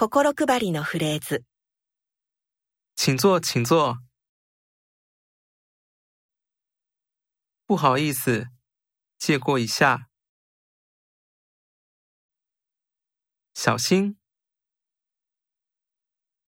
[0.00, 1.42] 心配りのフレーズ。
[2.94, 3.98] 请坐，请坐。
[7.66, 8.46] 不好意思，
[9.18, 10.08] 借过一下。
[13.54, 14.17] 小心，